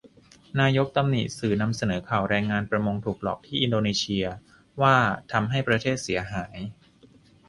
[0.59, 4.25] นายกตำหนิสื่อนำเสนอข่าวแรงงานประมงถูกหลอกที่อินโดนีเชีย
[4.81, 4.95] ว่า
[5.31, 6.57] ทำให้ประเทศเสียหาย